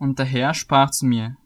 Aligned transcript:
Und 0.00 0.18
der 0.18 0.24
Herr 0.24 0.54
sprach 0.54 0.90
zu 0.90 1.04
mir, 1.04 1.36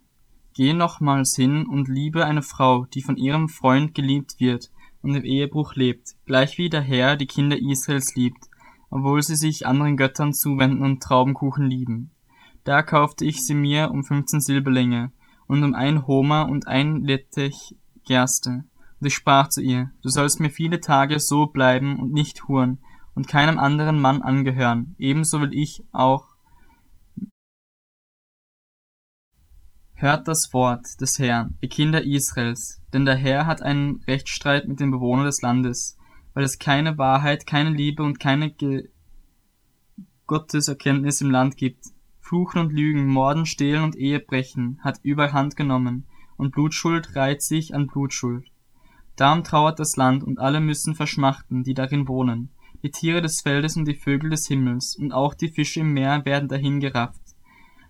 Geh 0.55 0.73
nochmals 0.75 1.35
hin 1.35 1.67
und 1.67 1.89
liebe 1.89 2.25
eine 2.25 2.43
Frau, 2.43 2.85
die 2.85 3.03
von 3.03 3.17
ihrem 3.17 3.49
Freund 3.49 3.95
geliebt 3.95 4.37
wird 4.39 4.71
und 5.03 5.17
im 5.17 5.25
Ehebruch 5.25 5.75
lebt, 5.75 6.15
gleichwie 6.25 6.69
der 6.69 6.81
Herr 6.81 7.17
die 7.17 7.27
Kinder 7.27 7.59
Israels 7.61 8.15
liebt, 8.15 8.45
obwohl 8.91 9.21
sie 9.25 9.35
sich 9.35 9.67
anderen 9.67 9.97
Göttern 9.97 10.33
zuwenden 10.33 10.85
und 10.85 11.03
Traubenkuchen 11.03 11.67
lieben. 11.67 12.13
Da 12.63 12.83
kaufte 12.83 13.25
ich 13.25 13.45
sie 13.45 13.57
mir 13.57 13.91
um 13.91 14.05
fünfzehn 14.05 14.41
Silberlinge 14.41 15.11
und 15.49 15.65
um 15.65 15.75
ein 15.75 16.07
Homer 16.07 16.49
und 16.49 16.69
ein 16.69 17.03
Lettich 17.03 17.75
Gerste. 18.07 18.63
Und 19.01 19.07
ich 19.09 19.15
sprach 19.15 19.49
zu 19.49 19.63
ihr, 19.63 19.91
du 20.03 20.11
sollst 20.11 20.39
mir 20.39 20.51
viele 20.51 20.81
Tage 20.81 21.19
so 21.19 21.47
bleiben 21.47 21.99
und 21.99 22.13
nicht 22.13 22.47
huren 22.47 22.79
und 23.17 23.27
keinem 23.27 23.59
anderen 23.59 24.01
Mann 24.01 24.23
angehören, 24.23 24.95
ebenso 24.99 25.41
will 25.41 25.53
ich 25.53 25.83
auch 25.91 26.34
Hört 30.05 30.29
das 30.29 30.53
Wort 30.53 31.01
des 31.01 31.19
Herrn, 31.19 31.57
ihr 31.63 31.71
Kinder 31.71 32.05
Israels, 32.05 32.83
denn 32.93 33.07
der 33.07 33.15
Herr 33.15 33.47
hat 33.47 33.63
einen 33.63 34.03
Rechtsstreit 34.07 34.69
mit 34.69 34.79
den 34.79 34.91
Bewohnern 34.91 35.25
des 35.25 35.41
Landes, 35.41 35.97
weil 36.35 36.45
es 36.45 36.59
keine 36.59 36.99
Wahrheit, 36.99 37.47
keine 37.47 37.71
Liebe 37.71 38.03
und 38.03 38.21
keine 38.21 38.51
Ge 38.51 38.91
Gotteserkenntnis 40.27 41.23
im 41.23 41.31
Land 41.31 41.57
gibt. 41.57 41.87
Fluchen 42.21 42.61
und 42.61 42.73
Lügen, 42.75 43.07
Morden, 43.07 43.47
Stehlen 43.47 43.83
und 43.83 43.97
Ehebrechen 43.97 44.79
hat 44.85 45.01
überhand 45.03 45.57
genommen, 45.57 46.05
und 46.37 46.53
Blutschuld 46.53 47.17
reiht 47.17 47.41
sich 47.41 47.75
an 47.75 47.87
Blutschuld. 47.87 48.45
Darum 49.17 49.43
trauert 49.43 49.79
das 49.79 49.97
Land, 49.97 50.23
und 50.23 50.39
alle 50.39 50.61
müssen 50.61 50.95
verschmachten, 50.95 51.65
die 51.65 51.73
darin 51.73 52.09
wohnen. 52.09 52.51
Die 52.83 52.91
Tiere 52.91 53.23
des 53.23 53.41
Feldes 53.41 53.79
und 53.79 53.89
die 53.89 53.97
Vögel 53.97 54.29
des 54.29 54.49
Himmels, 54.49 54.97
und 54.97 55.13
auch 55.13 55.33
die 55.33 55.49
Fische 55.49 55.81
im 55.81 55.95
Meer 55.95 56.27
werden 56.27 56.51
dahingerafft. 56.51 57.24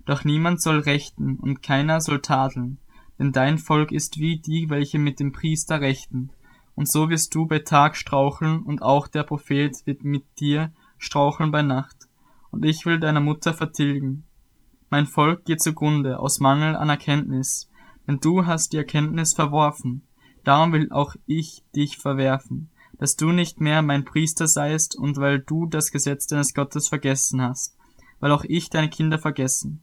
Doch 0.07 0.25
niemand 0.25 0.61
soll 0.61 0.81
rechten, 0.81 1.37
und 1.37 1.63
keiner 1.63 2.01
soll 2.01 2.21
tadeln, 2.21 2.79
denn 3.19 3.33
dein 3.33 3.59
Volk 3.59 3.93
ist 3.93 4.19
wie 4.19 4.39
die, 4.39 4.69
welche 4.69 4.99
mit 4.99 5.21
dem 5.21 5.33
Priester 5.33 5.81
rechten. 5.81 6.31
Und 6.75 6.89
so 6.89 7.09
wirst 7.09 7.35
du 7.35 7.47
bei 7.47 7.61
Tag 7.61 7.97
straucheln, 7.97 8.63
und 8.63 8.83
auch 8.83 9.09
der 9.09 9.23
Prophet 9.23 9.75
wird 9.87 10.05
mit 10.05 10.25
dir 10.39 10.73
straucheln 10.99 11.51
bei 11.51 11.63
Nacht. 11.63 12.09
Und 12.51 12.65
ich 12.65 12.85
will 12.87 13.01
deiner 13.01 13.21
Mutter 13.21 13.55
vertilgen. 13.55 14.25
Mein 14.91 15.07
Volk 15.07 15.45
geht 15.45 15.63
zugrunde 15.63 16.19
aus 16.21 16.41
Mangel 16.41 16.77
an 16.77 16.89
Erkenntnis, 16.89 17.71
denn 18.07 18.21
du 18.21 18.47
hast 18.47 18.73
die 18.73 18.77
Erkenntnis 18.77 19.33
verworfen. 19.33 20.03
Darum 20.45 20.73
will 20.73 20.93
auch 20.93 21.17
ich 21.27 21.65
dich 21.75 21.97
verwerfen, 21.97 22.71
dass 22.99 23.17
du 23.17 23.33
nicht 23.33 23.61
mehr 23.61 23.83
mein 23.83 24.05
Priester 24.05 24.47
seist 24.47 24.95
und 24.95 25.17
weil 25.17 25.41
du 25.41 25.67
das 25.67 25.91
Gesetz 25.91 26.27
deines 26.27 26.53
Gottes 26.55 26.89
vergessen 26.89 27.41
hast, 27.41 27.77
weil 28.21 28.31
auch 28.31 28.45
ich 28.45 28.69
deine 28.69 28.91
Kinder 28.91 29.19
vergessen. 29.19 29.81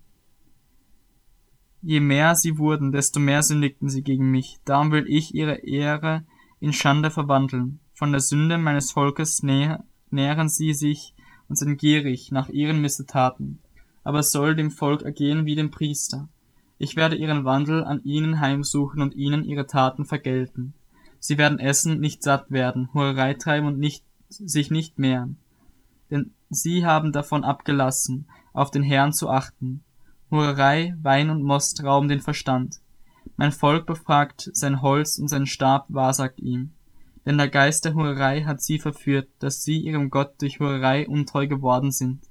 Je 1.81 1.99
mehr 1.99 2.35
sie 2.35 2.57
wurden, 2.57 2.91
desto 2.91 3.19
mehr 3.19 3.41
sündigten 3.41 3.89
sie 3.89 4.03
gegen 4.03 4.29
mich. 4.29 4.59
Darum 4.65 4.91
will 4.91 5.05
ich 5.07 5.33
ihre 5.33 5.55
Ehre 5.55 6.23
in 6.59 6.73
Schande 6.73 7.09
verwandeln. 7.09 7.79
Von 7.93 8.11
der 8.11 8.21
Sünde 8.21 8.57
meines 8.57 8.91
Volkes 8.91 9.41
nähren 9.43 10.49
sie 10.49 10.73
sich 10.73 11.15
und 11.49 11.55
sind 11.57 11.77
gierig 11.77 12.31
nach 12.31 12.49
ihren 12.49 12.81
Missetaten. 12.81 13.59
Aber 14.03 14.19
es 14.19 14.31
soll 14.31 14.55
dem 14.55 14.71
Volk 14.71 15.01
ergehen 15.01 15.45
wie 15.45 15.55
dem 15.55 15.71
Priester. 15.71 16.29
Ich 16.77 16.95
werde 16.95 17.15
ihren 17.15 17.45
Wandel 17.45 17.83
an 17.83 18.03
ihnen 18.03 18.39
heimsuchen 18.39 19.01
und 19.01 19.15
ihnen 19.15 19.43
ihre 19.43 19.67
Taten 19.67 20.05
vergelten. 20.05 20.73
Sie 21.19 21.37
werden 21.37 21.59
essen, 21.59 21.99
nicht 21.99 22.23
satt 22.23 22.49
werden, 22.49 22.89
Hurerei 22.93 23.35
treiben 23.35 23.67
und 23.67 23.77
nicht, 23.77 24.03
sich 24.29 24.71
nicht 24.71 24.97
mehren. 24.97 25.37
Denn 26.09 26.31
sie 26.49 26.85
haben 26.85 27.11
davon 27.11 27.43
abgelassen, 27.43 28.27
auf 28.53 28.71
den 28.71 28.81
Herrn 28.81 29.13
zu 29.13 29.29
achten. 29.29 29.83
Hurerei, 30.31 30.95
Wein 31.01 31.29
und 31.29 31.43
Most 31.43 31.83
rauben 31.83 32.07
den 32.07 32.21
Verstand. 32.21 32.77
Mein 33.35 33.51
Volk 33.51 33.85
befragt 33.85 34.49
sein 34.53 34.81
Holz 34.81 35.17
und 35.17 35.27
sein 35.27 35.45
Stab 35.45 35.87
wahrsagt 35.89 36.39
ihm. 36.39 36.71
Denn 37.25 37.37
der 37.37 37.49
Geist 37.49 37.83
der 37.83 37.93
Hurerei 37.95 38.43
hat 38.43 38.61
sie 38.61 38.79
verführt, 38.79 39.27
dass 39.39 39.61
sie 39.61 39.77
ihrem 39.77 40.09
Gott 40.09 40.41
durch 40.41 40.59
Hurerei 40.59 41.05
untreu 41.05 41.47
geworden 41.47 41.91
sind. 41.91 42.21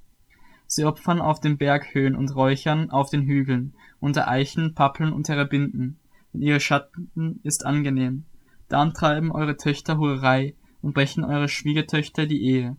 Sie 0.65 0.83
opfern 0.83 1.21
auf 1.21 1.39
den 1.39 1.57
Berghöhen 1.57 2.15
und 2.15 2.35
räuchern 2.35 2.89
auf 2.89 3.11
den 3.11 3.21
Hügeln, 3.21 3.75
unter 3.99 4.27
Eichen, 4.27 4.73
Pappeln 4.73 5.13
und 5.13 5.27
Terebinden, 5.27 5.99
und 6.33 6.41
ihre 6.41 6.59
Schatten 6.59 7.39
ist 7.43 7.65
angenehm. 7.65 8.25
Dann 8.67 8.93
treiben 8.93 9.31
eure 9.31 9.57
Töchter 9.57 9.97
Hurerei 9.97 10.55
und 10.81 10.93
brechen 10.93 11.23
eure 11.23 11.49
Schwiegertöchter 11.49 12.25
die 12.25 12.41
Ehe. 12.41 12.77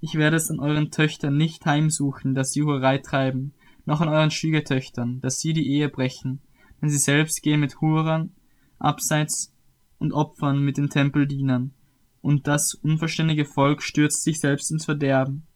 Ich 0.00 0.14
werde 0.14 0.36
es 0.36 0.50
an 0.50 0.60
euren 0.60 0.90
Töchtern 0.90 1.36
nicht 1.36 1.66
heimsuchen, 1.66 2.34
dass 2.34 2.52
sie 2.52 2.62
Hurerei 2.62 2.98
treiben, 2.98 3.54
noch 3.84 4.00
an 4.00 4.08
euren 4.08 4.30
Schwiegertöchtern, 4.30 5.20
dass 5.20 5.40
sie 5.40 5.52
die 5.52 5.68
Ehe 5.68 5.88
brechen, 5.88 6.40
denn 6.80 6.88
sie 6.88 6.98
selbst 6.98 7.42
gehen 7.42 7.60
mit 7.60 7.80
Hurern 7.80 8.34
abseits 8.78 9.54
und 9.98 10.12
opfern 10.12 10.60
mit 10.62 10.76
den 10.76 10.90
Tempeldienern, 10.90 11.72
und 12.20 12.46
das 12.46 12.74
unverständige 12.74 13.44
Volk 13.44 13.82
stürzt 13.82 14.22
sich 14.22 14.40
selbst 14.40 14.70
ins 14.70 14.84
Verderben. 14.84 15.46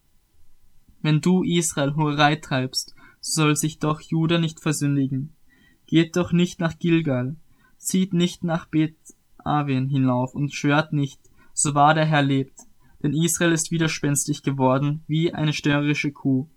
Wenn 1.01 1.21
du 1.21 1.43
Israel 1.43 1.95
Hurerei 1.95 2.35
treibst, 2.35 2.95
so 3.21 3.41
soll 3.41 3.55
sich 3.55 3.79
doch 3.79 4.01
Juda 4.01 4.37
nicht 4.37 4.59
versündigen. 4.59 5.35
Geht 5.85 6.15
doch 6.15 6.31
nicht 6.31 6.59
nach 6.59 6.77
Gilgal, 6.77 7.37
zieht 7.77 8.13
nicht 8.13 8.43
nach 8.43 8.65
Bet 8.65 8.97
Aven 9.37 9.87
hinauf 9.87 10.35
und 10.35 10.53
schwört 10.53 10.91
nicht, 10.91 11.21
so 11.53 11.73
wahr 11.73 11.93
der 11.93 12.05
Herr 12.05 12.21
lebt, 12.21 12.59
denn 13.01 13.13
Israel 13.13 13.53
ist 13.53 13.71
widerspenstig 13.71 14.43
geworden, 14.43 15.03
wie 15.07 15.33
eine 15.33 15.53
störrische 15.53 16.11
Kuh 16.11 16.49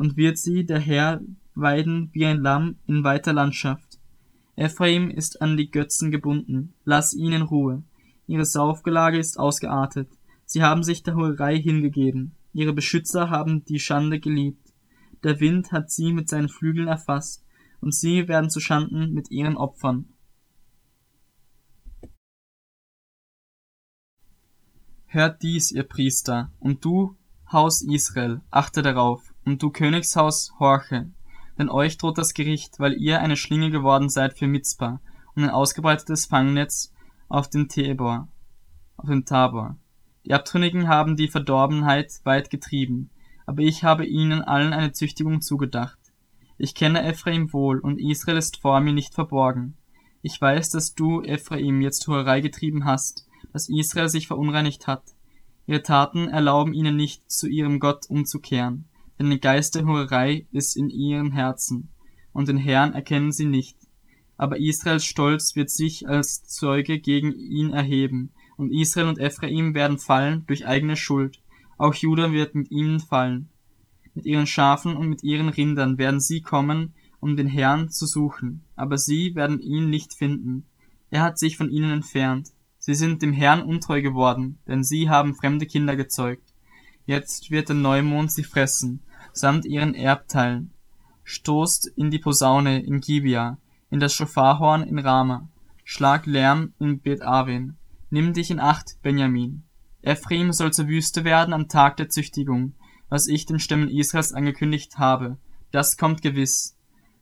und 0.00 0.16
wird 0.16 0.38
sie 0.38 0.64
der 0.64 0.78
Herr 0.78 1.20
weiden 1.54 2.08
wie 2.14 2.24
ein 2.24 2.40
Lamm 2.40 2.76
in 2.86 3.04
weiter 3.04 3.34
Landschaft. 3.34 3.98
Ephraim 4.56 5.10
ist 5.10 5.42
an 5.42 5.58
die 5.58 5.70
Götzen 5.70 6.10
gebunden, 6.10 6.72
lass 6.84 7.12
ihn 7.12 7.32
in 7.32 7.42
Ruhe. 7.42 7.82
Ihre 8.26 8.46
Saufgelage 8.46 9.18
ist 9.18 9.38
ausgeartet. 9.38 10.08
Sie 10.46 10.62
haben 10.62 10.84
sich 10.84 11.02
der 11.02 11.16
Hurerei 11.16 11.60
hingegeben. 11.60 12.34
Ihre 12.54 12.72
Beschützer 12.72 13.28
haben 13.28 13.62
die 13.66 13.78
Schande 13.78 14.20
geliebt. 14.20 14.72
Der 15.22 15.38
Wind 15.38 15.70
hat 15.70 15.90
sie 15.90 16.14
mit 16.14 16.30
seinen 16.30 16.48
Flügeln 16.48 16.88
erfasst, 16.88 17.44
und 17.82 17.94
sie 17.94 18.26
werden 18.26 18.48
zu 18.48 18.58
Schanden 18.58 19.12
mit 19.12 19.30
ihren 19.30 19.58
Opfern. 19.58 20.06
Hört 25.04 25.42
dies, 25.42 25.70
ihr 25.72 25.82
Priester, 25.82 26.50
und 26.58 26.86
du, 26.86 27.16
Haus 27.52 27.82
Israel, 27.82 28.40
achte 28.50 28.80
darauf, 28.80 29.29
und 29.44 29.62
du 29.62 29.70
Königshaus, 29.70 30.52
horche, 30.58 31.10
denn 31.58 31.68
euch 31.68 31.98
droht 31.98 32.18
das 32.18 32.34
Gericht, 32.34 32.78
weil 32.78 32.94
ihr 32.94 33.20
eine 33.20 33.36
Schlinge 33.36 33.70
geworden 33.70 34.08
seid 34.08 34.38
für 34.38 34.46
Mitzpah 34.46 35.00
und 35.34 35.44
ein 35.44 35.50
ausgebreitetes 35.50 36.26
Fangnetz 36.26 36.92
auf 37.28 37.48
dem 37.48 37.68
Tabor, 37.68 38.28
auf 38.96 39.08
dem 39.08 39.24
Tabor. 39.24 39.76
Die 40.24 40.34
Abtrünnigen 40.34 40.88
haben 40.88 41.16
die 41.16 41.28
Verdorbenheit 41.28 42.20
weit 42.24 42.50
getrieben, 42.50 43.10
aber 43.46 43.62
ich 43.62 43.84
habe 43.84 44.04
ihnen 44.06 44.42
allen 44.42 44.72
eine 44.72 44.92
Züchtigung 44.92 45.40
zugedacht. 45.40 45.98
Ich 46.58 46.74
kenne 46.74 47.02
Ephraim 47.02 47.52
wohl, 47.52 47.78
und 47.80 47.98
Israel 47.98 48.36
ist 48.36 48.58
vor 48.58 48.80
mir 48.80 48.92
nicht 48.92 49.14
verborgen. 49.14 49.76
Ich 50.22 50.38
weiß, 50.38 50.70
dass 50.70 50.94
du, 50.94 51.22
Ephraim, 51.22 51.80
jetzt 51.80 52.06
Hurerei 52.06 52.42
getrieben 52.42 52.84
hast, 52.84 53.26
dass 53.54 53.70
Israel 53.70 54.10
sich 54.10 54.26
verunreinigt 54.26 54.86
hat. 54.86 55.02
Ihre 55.66 55.82
Taten 55.82 56.28
erlauben 56.28 56.74
ihnen 56.74 56.96
nicht, 56.96 57.30
zu 57.30 57.48
ihrem 57.48 57.80
Gott 57.80 58.08
umzukehren 58.10 58.89
denn 59.20 59.28
der 59.28 59.38
Geist 59.38 59.74
der 59.74 59.84
Hurerei 59.84 60.46
ist 60.50 60.78
in 60.78 60.88
ihrem 60.88 61.30
Herzen, 61.30 61.90
und 62.32 62.48
den 62.48 62.56
Herrn 62.56 62.94
erkennen 62.94 63.32
sie 63.32 63.44
nicht. 63.44 63.76
Aber 64.38 64.58
Israels 64.58 65.04
Stolz 65.04 65.54
wird 65.54 65.68
sich 65.68 66.08
als 66.08 66.46
Zeuge 66.46 66.98
gegen 66.98 67.32
ihn 67.34 67.70
erheben, 67.70 68.30
und 68.56 68.72
Israel 68.72 69.08
und 69.08 69.18
Ephraim 69.18 69.74
werden 69.74 69.98
fallen 69.98 70.44
durch 70.46 70.66
eigene 70.66 70.96
Schuld, 70.96 71.42
auch 71.76 71.94
Juda 71.94 72.32
wird 72.32 72.54
mit 72.54 72.70
ihnen 72.70 72.98
fallen. 72.98 73.50
Mit 74.14 74.24
ihren 74.24 74.46
Schafen 74.46 74.96
und 74.96 75.10
mit 75.10 75.22
ihren 75.22 75.50
Rindern 75.50 75.98
werden 75.98 76.20
sie 76.20 76.40
kommen, 76.40 76.94
um 77.20 77.36
den 77.36 77.46
Herrn 77.46 77.90
zu 77.90 78.06
suchen, 78.06 78.64
aber 78.74 78.96
sie 78.96 79.34
werden 79.34 79.60
ihn 79.60 79.90
nicht 79.90 80.14
finden. 80.14 80.64
Er 81.10 81.20
hat 81.20 81.38
sich 81.38 81.58
von 81.58 81.70
ihnen 81.70 81.90
entfernt. 81.90 82.52
Sie 82.78 82.94
sind 82.94 83.20
dem 83.20 83.34
Herrn 83.34 83.60
untreu 83.60 84.00
geworden, 84.00 84.58
denn 84.66 84.82
sie 84.82 85.10
haben 85.10 85.34
fremde 85.34 85.66
Kinder 85.66 85.94
gezeugt. 85.94 86.54
Jetzt 87.04 87.50
wird 87.50 87.68
der 87.68 87.76
Neumond 87.76 88.32
sie 88.32 88.44
fressen, 88.44 89.00
samt 89.32 89.64
ihren 89.64 89.94
Erbteilen. 89.94 90.72
Stoßt 91.24 91.86
in 91.96 92.10
die 92.10 92.18
Posaune 92.18 92.82
in 92.82 93.00
Gibea, 93.00 93.58
in 93.90 94.00
das 94.00 94.14
Schofarhorn 94.14 94.82
in 94.82 94.98
Rama. 94.98 95.48
Schlag 95.84 96.26
Lärm 96.26 96.72
in 96.78 97.00
Bet 97.00 97.22
Aven. 97.22 97.76
Nimm 98.10 98.32
dich 98.32 98.50
in 98.50 98.60
Acht, 98.60 98.98
Benjamin. 99.02 99.64
Ephraim 100.02 100.52
soll 100.52 100.72
zur 100.72 100.88
Wüste 100.88 101.24
werden 101.24 101.52
am 101.52 101.68
Tag 101.68 101.96
der 101.96 102.08
Züchtigung, 102.08 102.74
was 103.08 103.26
ich 103.26 103.46
den 103.46 103.58
Stämmen 103.58 103.88
Israels 103.88 104.32
angekündigt 104.32 104.98
habe. 104.98 105.36
Das 105.70 105.96
kommt 105.96 106.22
gewiss. 106.22 106.76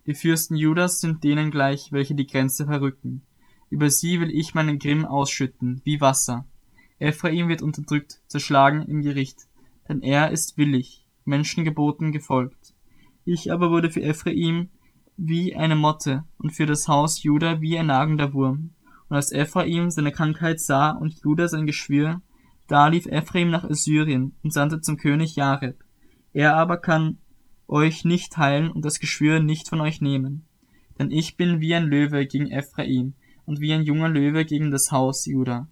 Die 0.06 0.14
Fürsten 0.14 0.56
Judas 0.56 1.00
sind 1.00 1.24
denen 1.24 1.50
gleich, 1.50 1.92
welche 1.92 2.14
die 2.14 2.26
Grenze 2.26 2.66
verrücken. 2.66 3.22
Über 3.68 3.90
sie 3.90 4.20
will 4.20 4.30
ich 4.30 4.54
meinen 4.54 4.78
Grimm 4.78 5.04
ausschütten, 5.04 5.82
wie 5.84 6.00
Wasser. 6.00 6.46
Ephraim 6.98 7.48
wird 7.48 7.62
unterdrückt, 7.62 8.20
zerschlagen 8.26 8.82
im 8.82 9.02
Gericht, 9.02 9.48
denn 9.88 10.00
er 10.00 10.30
ist 10.30 10.56
willig. 10.56 11.04
Menschengeboten 11.28 12.10
gefolgt. 12.10 12.74
Ich 13.24 13.52
aber 13.52 13.70
wurde 13.70 13.90
für 13.90 14.02
Ephraim 14.02 14.70
wie 15.16 15.54
eine 15.54 15.76
Motte 15.76 16.24
und 16.38 16.50
für 16.50 16.66
das 16.66 16.88
Haus 16.88 17.22
Juda 17.22 17.60
wie 17.60 17.78
ein 17.78 17.86
nagender 17.86 18.32
Wurm. 18.32 18.70
Und 19.08 19.16
als 19.16 19.32
Ephraim 19.32 19.90
seine 19.90 20.12
Krankheit 20.12 20.60
sah 20.60 20.90
und 20.90 21.20
Juda 21.22 21.48
sein 21.48 21.66
Geschwür, 21.66 22.20
da 22.66 22.88
lief 22.88 23.06
Ephraim 23.06 23.50
nach 23.50 23.64
Assyrien 23.64 24.34
und 24.42 24.52
sandte 24.52 24.80
zum 24.80 24.96
König 24.96 25.36
Jareb. 25.36 25.82
Er 26.32 26.56
aber 26.56 26.76
kann 26.76 27.18
euch 27.66 28.04
nicht 28.04 28.36
heilen 28.36 28.70
und 28.70 28.84
das 28.84 28.98
Geschwür 28.98 29.40
nicht 29.40 29.68
von 29.68 29.80
euch 29.80 30.00
nehmen. 30.00 30.46
Denn 30.98 31.10
ich 31.10 31.36
bin 31.36 31.60
wie 31.60 31.74
ein 31.74 31.86
Löwe 31.86 32.26
gegen 32.26 32.50
Ephraim 32.50 33.14
und 33.46 33.60
wie 33.60 33.72
ein 33.72 33.82
junger 33.82 34.08
Löwe 34.08 34.44
gegen 34.44 34.70
das 34.70 34.90
Haus 34.90 35.26
Juda. 35.26 35.68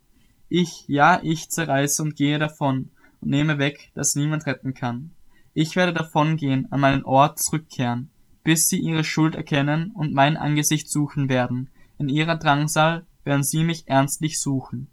Ich, 0.49 0.85
ja, 0.87 1.21
ich 1.23 1.51
zerreiße 1.51 2.03
und 2.03 2.17
gehe 2.17 2.39
davon 2.39 2.91
und 3.21 3.31
nehme 3.31 3.59
weg, 3.59 3.91
dass 3.95 4.15
niemand 4.15 4.47
retten 4.47 4.75
kann. 4.75 5.11
Ich 5.59 5.75
werde 5.75 5.95
davongehen, 5.95 6.71
an 6.71 6.81
meinen 6.81 7.03
Ort 7.07 7.39
zurückkehren, 7.39 8.11
bis 8.45 8.69
sie 8.69 8.79
ihre 8.79 9.05
Schuld 9.05 9.35
erkennen 9.35 9.91
und 9.91 10.13
mein 10.13 10.37
Angesicht 10.37 10.91
suchen 10.91 11.31
werden. 11.31 11.71
In 11.97 12.11
ihrer 12.11 12.37
Drangsal 12.37 13.07
werden 13.25 13.43
sie 13.43 13.65
mich 13.65 13.89
ernstlich 13.89 14.39
suchen. 14.39 14.89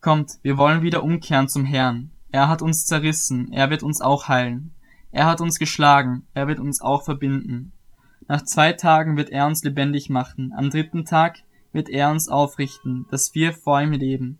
Kommt, 0.00 0.38
wir 0.40 0.56
wollen 0.56 0.80
wieder 0.80 1.02
umkehren 1.02 1.50
zum 1.50 1.66
Herrn. 1.66 2.10
Er 2.30 2.48
hat 2.48 2.62
uns 2.62 2.86
zerrissen, 2.86 3.52
er 3.52 3.68
wird 3.68 3.82
uns 3.82 4.00
auch 4.00 4.28
heilen. 4.28 4.74
Er 5.12 5.26
hat 5.26 5.42
uns 5.42 5.58
geschlagen, 5.58 6.26
er 6.32 6.48
wird 6.48 6.60
uns 6.60 6.80
auch 6.80 7.04
verbinden. 7.04 7.72
Nach 8.26 8.42
zwei 8.42 8.72
Tagen 8.72 9.18
wird 9.18 9.28
er 9.28 9.46
uns 9.46 9.64
lebendig 9.64 10.08
machen, 10.08 10.54
am 10.56 10.70
dritten 10.70 11.04
Tag 11.04 11.40
wird 11.72 11.90
er 11.90 12.10
uns 12.10 12.30
aufrichten, 12.30 13.04
dass 13.10 13.34
wir 13.34 13.52
vor 13.52 13.82
ihm 13.82 13.92
leben. 13.92 14.38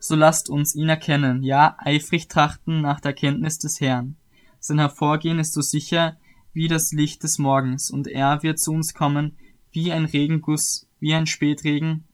So 0.00 0.14
lasst 0.14 0.48
uns 0.48 0.74
ihn 0.74 0.88
erkennen, 0.88 1.42
ja, 1.42 1.76
eifrig 1.78 2.28
trachten 2.28 2.80
nach 2.80 3.00
der 3.00 3.12
Kenntnis 3.12 3.58
des 3.58 3.80
Herrn. 3.80 4.16
Sein 4.60 4.78
Hervorgehen 4.78 5.38
ist 5.38 5.52
so 5.52 5.60
sicher 5.60 6.16
wie 6.52 6.68
das 6.68 6.92
Licht 6.92 7.22
des 7.22 7.38
Morgens, 7.38 7.90
und 7.90 8.06
er 8.06 8.42
wird 8.42 8.58
zu 8.58 8.72
uns 8.72 8.94
kommen 8.94 9.36
wie 9.70 9.92
ein 9.92 10.04
Regenguss, 10.04 10.88
wie 11.00 11.14
ein 11.14 11.26
Spätregen, 11.26 12.04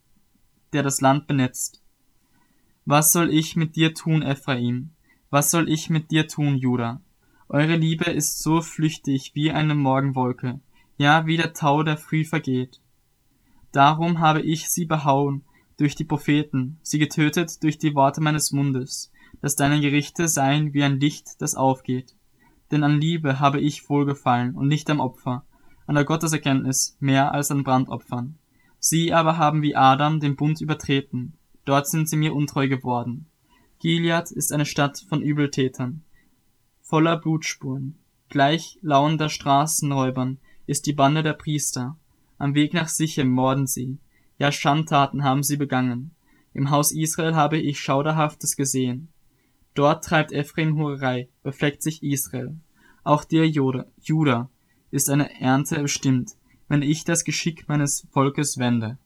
der 0.73 0.83
das 0.83 1.01
Land 1.01 1.27
benetzt. 1.27 1.83
Was 2.85 3.13
soll 3.13 3.33
ich 3.33 3.57
mit 3.57 3.77
dir 3.77 3.95
tun, 3.95 4.23
Ephraim? 4.23 4.91
Was 5.31 5.51
soll 5.51 5.69
ich 5.69 5.89
mit 5.89 6.11
dir 6.11 6.29
tun, 6.29 6.57
Judah? 6.57 7.01
Eure 7.49 7.77
Liebe 7.77 8.11
ist 8.11 8.43
so 8.43 8.61
flüchtig 8.61 9.33
wie 9.35 9.53
eine 9.53 9.75
Morgenwolke, 9.75 10.61
ja 10.97 11.27
wie 11.27 11.37
der 11.37 11.53
Tau, 11.53 11.83
der 11.83 11.97
früh 11.97 12.25
vergeht. 12.25 12.81
Darum 13.73 14.21
habe 14.21 14.43
ich 14.43 14.69
sie 14.69 14.87
behauen 14.87 15.45
durch 15.77 15.95
die 15.95 16.05
Propheten, 16.05 16.79
sie 16.83 16.99
getötet 16.99 17.63
durch 17.63 17.79
die 17.79 17.95
Worte 17.95 18.21
meines 18.21 18.53
Mundes, 18.53 19.11
dass 19.41 19.57
deine 19.57 19.81
Gerichte 19.81 20.29
seien 20.29 20.73
wie 20.73 20.83
ein 20.83 21.01
Licht, 21.01 21.41
das 21.41 21.55
aufgeht. 21.55 22.15
Denn 22.71 22.83
an 22.83 23.01
Liebe 23.01 23.41
habe 23.41 23.61
ich 23.61 23.89
wohlgefallen 23.89 24.55
und 24.55 24.69
nicht 24.69 24.89
am 24.91 25.01
Opfer, 25.01 25.45
an 25.87 25.95
der 25.95 26.05
Gotteserkenntnis 26.05 26.97
mehr 27.01 27.33
als 27.33 27.51
an 27.51 27.65
Brandopfern. 27.65 28.39
Sie 28.79 29.13
aber 29.13 29.39
haben 29.39 29.63
wie 29.63 29.77
Adam 29.77 30.21
den 30.21 30.37
Bund 30.37 30.61
übertreten, 30.61 31.35
dort 31.65 31.89
sind 31.89 32.09
sie 32.09 32.17
mir 32.17 32.35
untreu 32.35 32.69
geworden. 32.69 33.27
Gilead 33.81 34.31
ist 34.31 34.53
eine 34.53 34.67
Stadt 34.67 35.05
von 35.09 35.23
Übeltätern, 35.23 36.03
voller 36.81 37.17
Blutspuren. 37.17 37.99
Gleich 38.29 38.79
lauernder 38.83 39.29
Straßenräubern 39.29 40.39
ist 40.67 40.87
die 40.87 40.93
Bande 40.93 41.23
der 41.23 41.35
Priester. 41.35 41.97
Am 42.39 42.55
Weg 42.55 42.75
nach 42.75 42.89
Sichem 42.89 43.29
morden 43.29 43.67
sie. 43.67 43.99
Ja, 44.39 44.51
Schandtaten 44.51 45.25
haben 45.25 45.43
sie 45.43 45.57
begangen. 45.57 46.11
Im 46.53 46.71
Haus 46.71 46.93
Israel 46.93 47.35
habe 47.35 47.59
ich 47.59 47.81
Schauderhaftes 47.81 48.57
gesehen. 48.57 49.09
Dort 49.75 50.05
treibt 50.05 50.33
Ephraim 50.33 50.79
Hurerei, 50.79 51.29
befleckt 51.43 51.83
sich 51.83 52.03
Israel. 52.03 52.57
Auch 53.03 53.25
dir, 53.25 53.49
Judah, 53.49 54.51
ist 54.91 55.11
eine 55.11 55.41
Ernte 55.41 55.81
bestimmt, 55.81 56.33
wenn 56.69 56.83
ich 56.83 57.05
das 57.05 57.25
Geschick 57.25 57.69
meines 57.69 58.07
Volkes 58.13 58.59
wende. 58.59 58.99